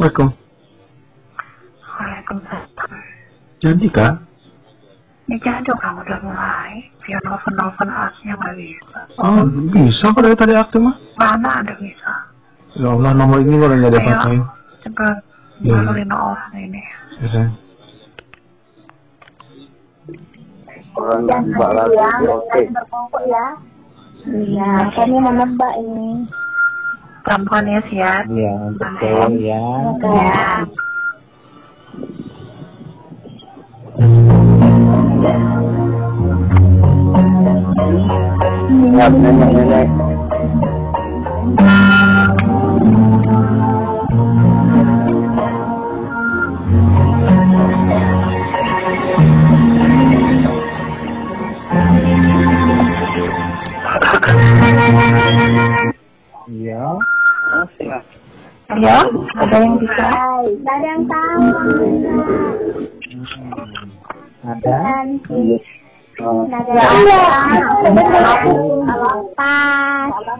[0.00, 0.32] Assalamualaikum.
[1.84, 2.90] Waalaikumsalam.
[3.60, 4.14] Jadi kak,
[5.28, 6.72] Ini jadul kamu udah mulai.
[7.04, 8.98] Dia nelfon-nelfon asnya nggak bisa.
[9.20, 10.96] oh bisa kok dari tadi aktif mah.
[11.20, 12.12] Mana ada bisa?
[12.80, 14.00] Ya Allah nomor ini kalau nggak Ayo.
[14.00, 14.36] pakai.
[14.88, 15.06] Coba
[15.60, 15.76] Iya.
[15.76, 16.82] ngalurin orang ini.
[17.20, 17.44] Ya.
[20.96, 22.60] Orang mbak lagi oke.
[23.28, 23.46] ya.
[24.24, 26.24] Iya, kami menebak ini.
[27.24, 28.22] Perempuan ya siap.
[28.32, 29.60] Iya, betul ya.
[30.00, 30.34] Ya.
[38.70, 39.50] Nenek-nenek.
[39.52, 39.69] Iya.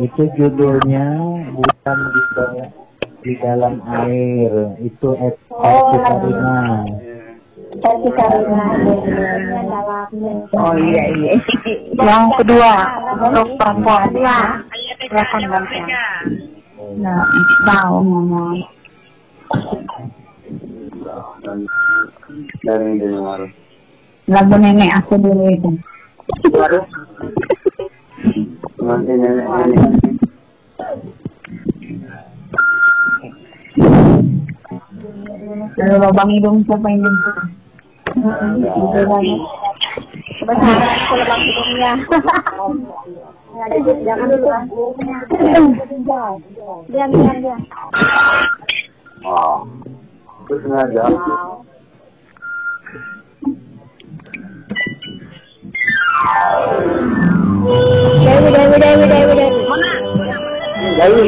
[0.00, 1.06] Itu judulnya
[1.52, 2.68] bukan di dalam,
[3.20, 4.52] di dalam air.
[4.80, 6.88] Itu et Oh, Karina.
[7.74, 10.08] Tapi karena judulnya dalam.
[10.56, 11.32] Oh iya iya.
[12.00, 12.72] Yang kedua
[13.20, 14.40] untuk perempuan ya.
[15.04, 15.88] Silakan bantuan.
[16.96, 17.28] Nah,
[17.68, 18.56] tahu ngomong.
[22.64, 23.63] dari dengar.
[24.24, 25.70] Lagu nenek aku dulu itu.
[28.80, 29.46] Nenek-nenek.
[35.74, 37.04] Lalu lubang hidung siapa yang
[40.94, 41.92] aku lubang hidungnya.
[44.08, 44.48] Jangan dulu.
[46.88, 47.60] Diam, diam, diam.
[49.24, 49.68] Oh,
[50.48, 51.04] itu sengaja.
[58.24, 59.46] Dewi, Dewi, Dewi, Dewi, Dewi.
[59.68, 59.90] Mana?
[60.94, 61.20] Tahu,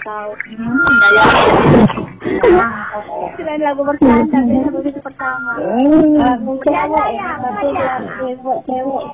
[0.00, 0.30] tahu.
[3.38, 4.26] Selain lagu pertama.
[6.66, 7.28] Cewek ya,
[8.66, 9.04] cewek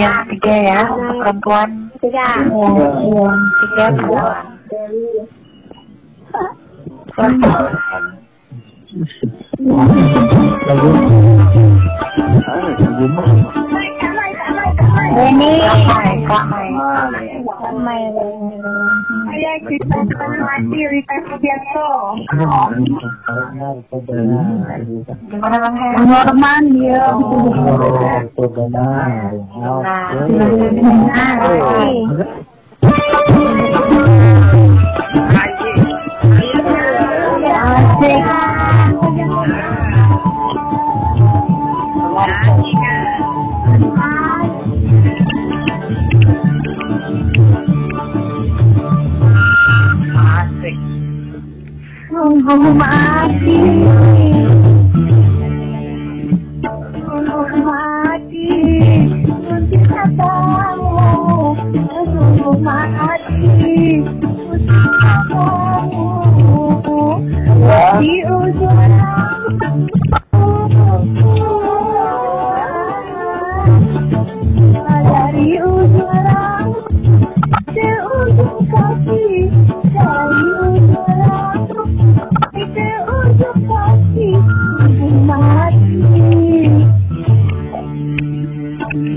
[0.00, 0.80] yang ketiga ya
[1.20, 2.28] perempuan Tiga.
[2.48, 3.28] Iya,
[3.60, 4.44] tiga perempuan.
[7.18, 8.04] Silakan.
[9.58, 10.90] Lagu
[15.18, 15.50] Ini.
[15.66, 16.70] Kamai.
[17.42, 18.00] Ramai.
[19.26, 19.98] Saya kita
[20.38, 21.58] mati Rita dia.
[21.74, 22.14] Oh,
[52.38, 53.58] Sungguh mati.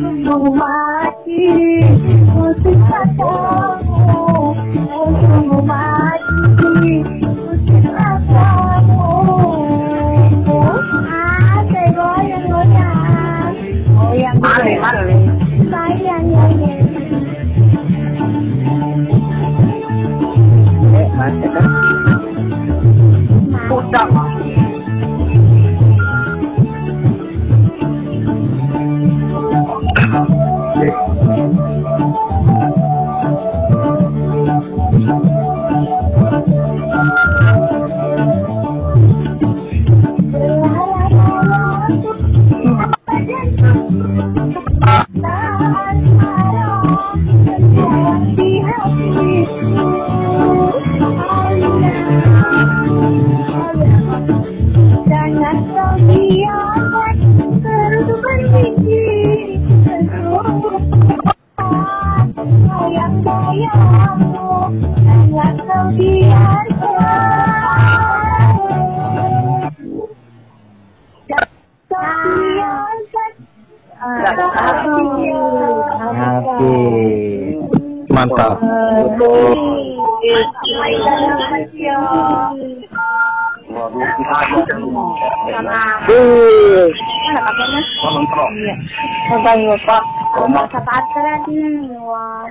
[0.02, 1.46] Sungguh mati
[2.34, 3.81] untuk katamu sungguh
[78.42, 78.58] Mantap.
[89.30, 90.04] Makanya Pak.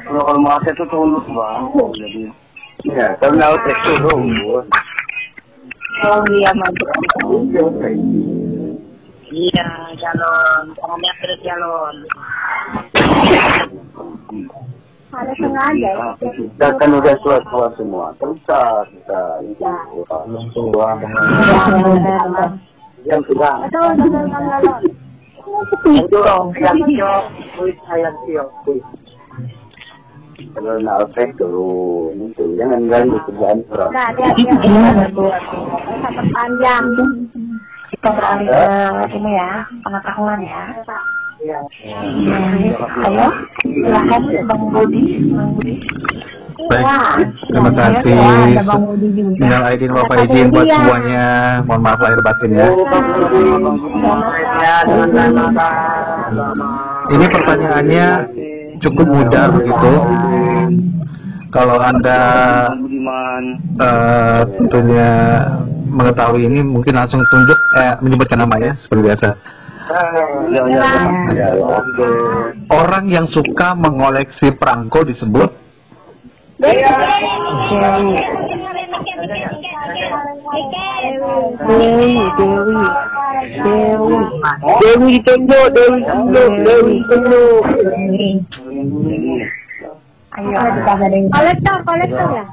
[0.07, 1.63] Kalau kalau mau itu tulus bang.
[1.75, 2.23] Jadi
[3.19, 4.31] karena otak turun.
[6.07, 6.95] Oh iya mantap.
[9.31, 9.67] Iya,
[11.19, 11.95] terus calon.
[15.11, 15.93] Harus sengaja.
[16.23, 18.15] Kita kan udah tua-tua semua.
[18.19, 19.21] Kita kita
[20.27, 20.89] Belum tua
[23.05, 23.55] yang sudah.
[25.91, 26.19] Itu
[28.31, 28.49] yang.
[30.51, 33.93] Kalau nak otak turun, itu jangan ganggu kerjaan orang.
[33.93, 35.05] Nah, dia dia
[36.01, 36.85] sampai panjang.
[37.93, 38.65] Kita beralih ke
[39.21, 40.65] ini ya, pengetahuan ya.
[41.41, 43.29] Ayo,
[43.65, 45.25] silakan Bang Budi.
[46.69, 48.21] Baik, terima kasih.
[49.41, 51.27] Minal aidin wal faizin buat semuanya.
[51.65, 52.69] Mohon maaf lahir batin ya.
[57.09, 58.07] Ini pertanyaannya
[58.85, 59.93] cukup mudah begitu.
[61.57, 62.21] Kalau anda
[63.81, 65.09] eh, tentunya
[65.89, 69.60] mengetahui ini mungkin langsung tunjuk eh, menyebutkan namanya seperti biasa.
[72.71, 75.51] Orang yang suka mengoleksi perangko disebut
[76.61, 76.85] Dewi,
[81.65, 82.77] Dewi,
[83.65, 84.21] Dewi.
[84.81, 85.17] Dewi
[85.73, 87.65] Dewi tunjuk, Dewi tunjuk.
[90.31, 92.45] Ayo, kita ada yang Kolektor, kolektor ya.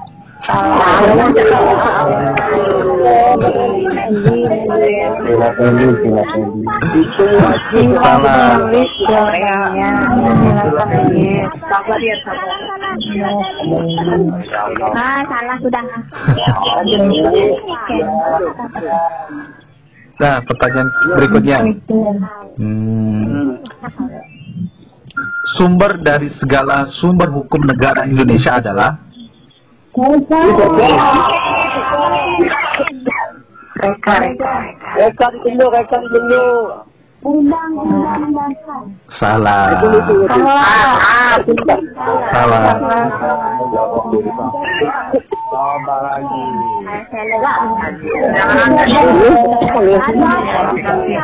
[14.97, 15.81] Ah, salah sudah.
[20.17, 21.57] Nah, pertanyaan berikutnya.
[22.57, 23.61] Hmm,
[25.57, 29.06] sumber dari segala sumber hukum negara Indonesia adalah
[29.97, 30.37] Reka.
[37.25, 38.85] Undang-undang dasar.
[39.17, 39.73] salah.
[42.29, 42.77] Salah.
[45.97, 46.45] Lagi.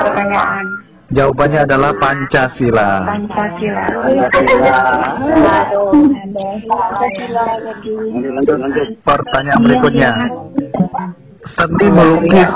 [0.02, 0.73] Pertanyaan.
[1.14, 3.06] Jawabannya adalah Pancasila.
[3.06, 3.84] Pancasila.
[8.34, 8.88] Lanjut, lanjut.
[9.06, 10.12] Pertanyaan berikutnya.
[11.54, 12.50] Seni melukis.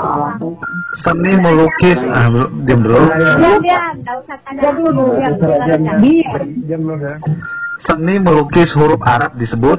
[1.06, 1.98] Seni melukis.
[2.10, 2.28] Ah,
[2.66, 3.06] diam dulu.
[7.86, 9.78] Seni melukis huruf Arab disebut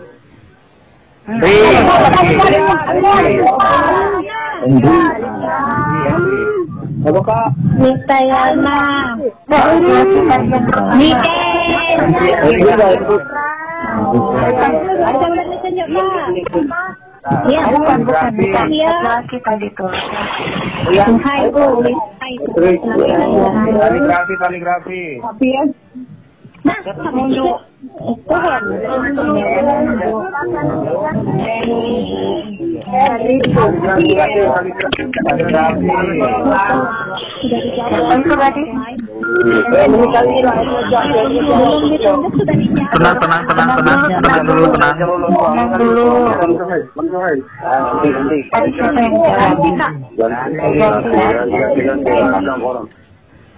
[7.00, 7.48] Apa kak?
[15.00, 15.88] Ada yang ditunjuk.
[17.52, 18.66] Iya, Bukan, bukan, bukan.
[18.72, 18.94] Iya.
[19.04, 19.92] Laki tadi tuh.
[21.20, 21.84] Hai, Bu.
[21.84, 22.56] Hai, Bu.
[23.76, 25.04] Kaligrafi, kaligrafi.
[26.64, 26.80] Nah.
[27.80, 27.96] Tenang
[43.16, 44.12] tenang tenang tenang.
[44.20, 44.96] Tenang dulu tenang.
[45.00, 46.28] Tenang dulu.
[48.52, 49.16] Tadi siapa yang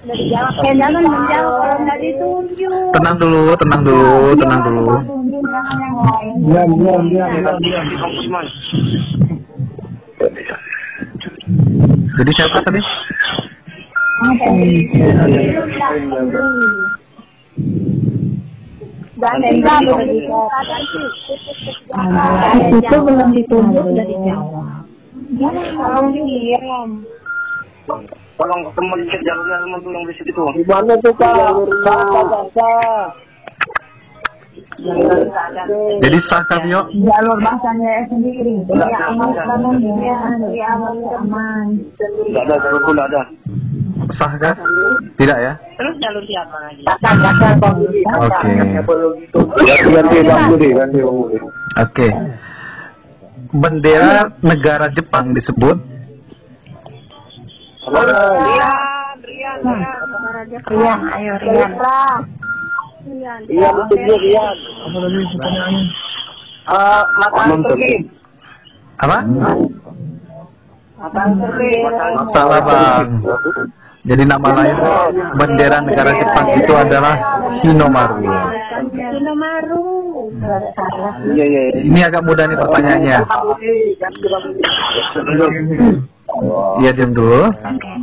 [0.05, 0.53] jawab?
[0.65, 1.61] Ya, jangan menjawab.
[1.61, 2.93] Kalau nggak ditunjuk.
[2.97, 4.85] tenang dulu tenang dulu tenang dulu.
[6.41, 8.45] Diam, diam, diam, diam, diam.
[12.21, 12.81] jadi siapa tadi?
[22.77, 24.85] Itu belum ditunjuk udah dijawab.
[28.41, 30.33] Tolong ketemu di jalurnya teman tuh yang di situ.
[30.33, 31.53] Di mana tuh kak?
[34.81, 35.29] Jalur
[36.01, 38.65] jadi sah Kamio Jalur bahasanya sendiri.
[38.65, 39.77] Ya aman, aman,
[40.57, 41.65] ya aman, aman.
[42.01, 43.21] Tidak ada jalur pun ada.
[44.17, 44.57] sah kan
[45.21, 46.83] tidak ya Terus jalur siapa lagi?
[48.09, 48.41] oke
[49.61, 51.37] Ganti ganti bang Budi, ganti bang Budi.
[51.77, 52.07] Oke.
[53.53, 55.90] Bendera negara Jepang disebut
[60.71, 61.71] Rian, ayo Rian.
[63.51, 64.55] Iya, betul dia Rian.
[66.71, 67.93] Ah, mata pergi.
[69.01, 69.17] apa?
[71.01, 71.71] Mata pergi.
[72.31, 73.07] Salah bang.
[74.01, 74.77] Jadi nama lain
[75.37, 77.13] bendera negara Jepang itu adalah
[77.61, 78.25] Hinomaru.
[78.97, 79.85] Hinomaru.
[81.37, 81.61] Iya, iya.
[81.69, 81.79] iya.
[81.85, 83.17] Ini agak mudah nih pertanyaannya.
[86.81, 87.51] Iya diam dulu.
[87.51, 87.93] Oke.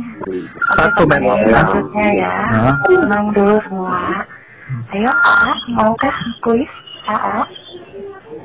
[0.77, 1.47] Satu Oke, meter.
[1.49, 2.33] Selanjutnya ya.
[2.53, 2.75] Hah?
[2.85, 3.97] Tenang dulu semua.
[4.93, 5.37] Ayo A,
[5.73, 6.69] maukah kuis?
[7.09, 7.37] A, A.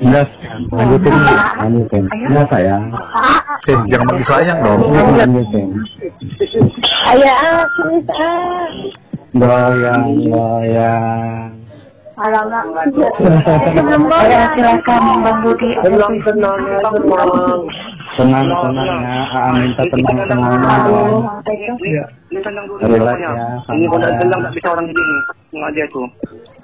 [0.01, 0.27] Enggak,
[0.73, 1.13] lanjutin.
[1.61, 2.03] Lanjutin.
[2.11, 2.83] Enggak sayang.
[3.69, 4.81] Eh, jangan manggil sayang dong.
[5.15, 5.67] Lanjutin.
[7.13, 8.67] Ayo ah, tulis ah.
[9.35, 11.51] Goyang, goyang.
[12.15, 12.65] Alamak.
[13.19, 14.51] Sebelum Ayo goyang.
[14.57, 15.69] silakan Bang Budi.
[15.83, 16.79] Tenang, tenang, ya,
[18.15, 18.45] tenang.
[18.47, 18.99] Tenang,
[19.59, 22.05] minta tenang, tenangnya.
[22.31, 22.79] Ini tenang dulu.
[22.83, 23.31] Relax pokoknya.
[23.31, 24.19] ya, Ini kalau santai.
[24.19, 25.17] tenang nggak bisa orang gini.
[25.51, 26.07] Sengaja tuh.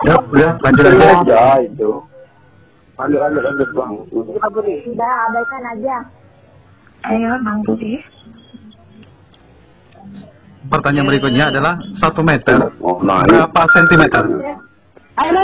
[0.03, 1.09] Ya, udah lanjut aja.
[1.27, 1.91] Ya, itu.
[2.99, 3.91] Lanjut, lanjut, lanjut, Bang.
[4.11, 5.95] Sudah, abaikan aja.
[7.01, 7.97] Ayo Bang Budi.
[10.61, 12.69] Pertanyaan berikutnya adalah satu meter.
[12.79, 14.23] Oh, nah, Berapa sentimeter?
[15.17, 15.41] Ayo,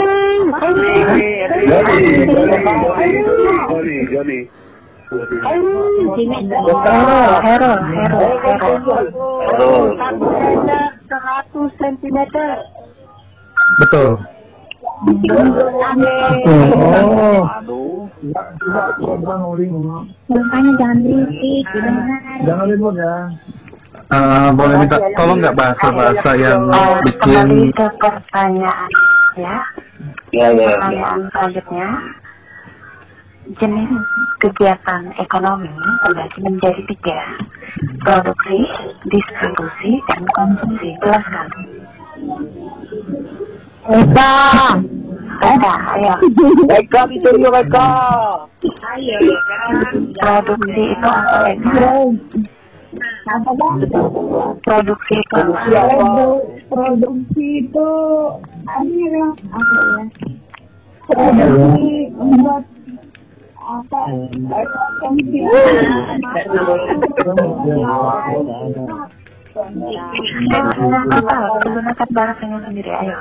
[3.68, 4.38] Joni, Joni.
[5.08, 6.92] Hero, Hero,
[7.40, 7.72] Hero,
[9.40, 9.72] Hero.
[11.08, 12.60] Seratus sentimeter.
[13.80, 14.20] Betul.
[16.44, 17.40] Oh.
[20.28, 21.64] Makanya jangan berisik.
[22.44, 23.16] Jangan ribut ya.
[24.08, 26.68] Eh, boleh minta tolong nggak bahasa-bahasa yang
[27.04, 28.90] bikin kembali ke pertanyaan
[29.40, 29.56] ya.
[30.36, 31.08] Ya, ya, ya.
[31.32, 31.86] Selanjutnya.
[33.56, 33.90] Jenis
[34.44, 35.72] kegiatan ekonomi
[36.04, 37.20] terbagi menjadi tiga.
[38.04, 38.58] Produksi,
[39.08, 40.92] distribusi, dan konsumsi.
[41.00, 41.46] Jelaskan.
[43.88, 44.32] Eka.
[45.38, 46.14] Eka, ayo.
[46.68, 47.88] Eka, dicuri Eka.
[50.20, 51.88] Produksi itu apa Eka?
[53.28, 53.68] Apa?
[54.60, 55.84] Produksi itu apa?
[55.88, 57.88] Produ- Produksi itu
[58.84, 59.26] ini ya
[59.56, 60.02] apa ya?
[61.08, 62.64] Produksi membuat
[63.68, 64.00] apa?
[65.04, 65.44] Konsumsi.
[71.08, 71.36] Apa?
[71.66, 73.16] Menggunakan bahasanya sendiri, ayo.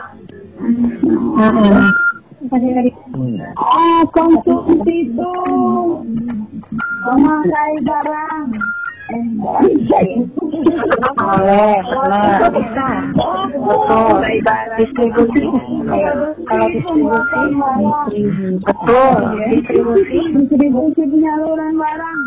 [3.57, 5.31] Ah, konsumsi itu
[7.03, 8.47] memakai barang.
[11.17, 12.43] Boleh, benar.
[13.55, 14.19] Betul.
[14.75, 15.43] Distribusi.
[16.43, 17.41] Kalau distribusi.
[18.59, 19.15] Betul,
[19.47, 20.19] distribusi.
[20.35, 22.19] Distribusi penyaluran barang.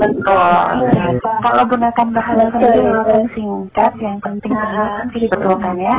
[0.00, 0.76] Betul.
[1.20, 5.96] Kalau gunakan bahasa sendiri walaupun singkat, yang penting adalah kan dibetulkan ya.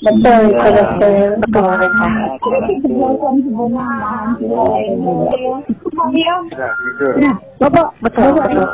[0.00, 1.16] Betul, betul.
[1.40, 2.08] Betul, Reza.
[2.40, 3.86] Kejelasan sebenarnya.
[7.20, 8.64] Ya, Bapak, Betul, betul.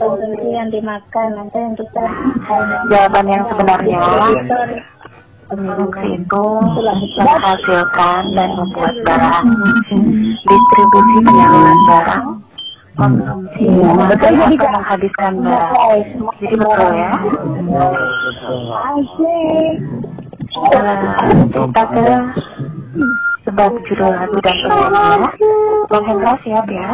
[0.00, 2.04] konsumsi yang dimakan nanti yang kita
[2.88, 4.00] Jawaban yang sebenarnya
[5.50, 6.44] produksi itu
[7.18, 9.46] menghasilkan dan membuat barang.
[10.46, 12.26] Distribusi penyaluran barang.
[12.98, 15.82] Konsumsi memakai atau menghabiskan barang.
[16.38, 17.10] Jadi betul ya.
[18.94, 19.74] asik.
[20.50, 22.06] Eh, kita ke
[23.46, 25.28] sebab judul lagu dan penyanyi ya.
[25.88, 26.86] Bang Hendra siap ya.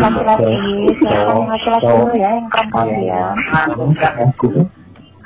[0.00, 0.56] Laki-laki,
[1.00, 3.36] siapa yang laki-laki dulu ya, yang perempuan diam.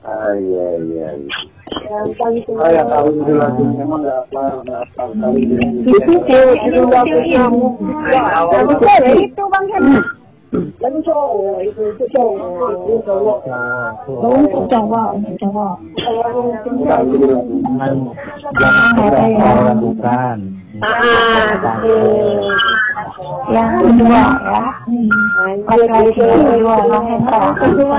[0.00, 1.08] Ah, iya, iya.
[2.34, 2.80] itu nggak.
[5.86, 6.80] Itu itu
[9.20, 9.42] itu
[10.80, 13.38] bang cowok itu itu cowok itu cowok.
[14.10, 15.78] Oh, untuk cowok, untuk cowok.
[18.58, 20.38] Jangan tidak mau lakukan
[23.50, 24.64] yang kedua ya
[25.66, 27.06] kontraksi yang kedua Bang
[27.58, 27.98] kedua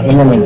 [0.00, 0.42] ini nih.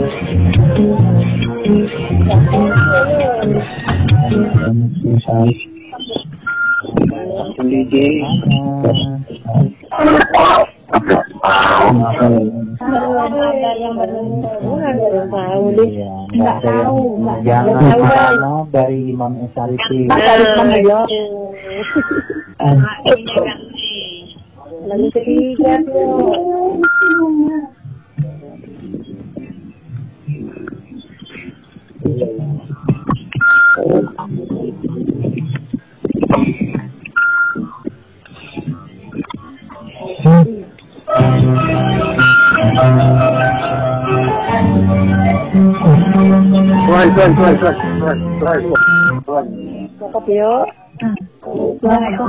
[15.85, 18.03] Iya, nggak tahu nggak Jangan tahu.
[18.09, 20.09] karena dari Imam Esarifi.
[24.85, 26.77] lalu ketiga tuh
[47.05, 49.47] Tuan, tuan, tuan, tuan, tuan, tuan, tuan.
[50.01, 50.65] cakep yuk
[51.85, 52.25] Tuhan itu.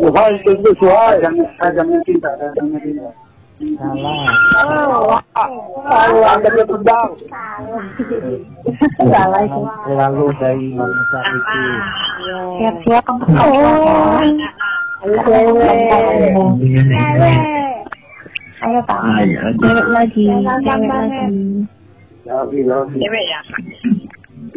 [0.00, 3.12] Tuhan itu Tuhan yang jangan cinta, jangan cinta.
[3.56, 5.20] Salah.
[5.84, 7.10] Kalau anda dia terbang.
[9.12, 9.60] Salah itu.
[9.92, 11.60] Lalu dari Imam Esarifi.
[12.56, 14.24] Siap-siap untuk oh.
[15.04, 15.52] ayo
[18.56, 19.00] Ayo Pak.
[19.60, 20.24] Cewek lagi.
[20.32, 21.68] banget lagi.
[22.26, 22.58] Lagi.
[22.66, 23.40] Cewek ya?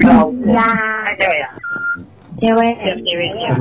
[0.02, 0.70] Ya.
[1.22, 1.50] Cewek ya?
[2.42, 2.74] Cewek.
[2.82, 3.54] Siap cewek ya.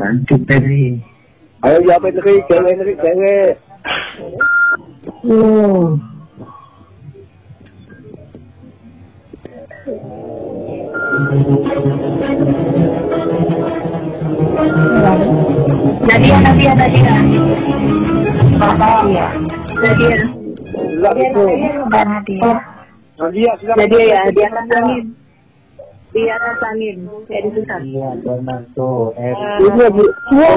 [0.00, 0.96] Cantik tadi.
[1.66, 3.60] Ayo jawab lagi, cewek cewek.
[5.28, 5.98] Uh.
[16.08, 17.14] Nadia, Nadia, Nadia.
[19.12, 19.26] Ya.
[19.76, 20.37] Nadia.
[20.98, 21.44] Jadi itu.
[21.46, 22.02] Nadia.
[22.06, 22.52] Nadia.
[23.18, 23.78] Nadia, silakan.
[23.82, 25.04] Nadia ya, dia rasain.
[26.14, 26.96] Dia rasain.
[27.28, 27.78] Ya.
[27.82, 29.14] Iya, benar tuh.
[29.18, 30.48] Iya, Iya,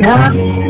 [0.00, 0.69] Iya,